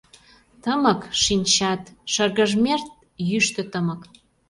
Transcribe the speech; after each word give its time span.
Тымык— 0.63 1.01
шинчат. 1.23 1.81
Шыргыжмет— 2.11 2.83
йӱштӧ 3.29 3.61
тымык. 3.71 4.01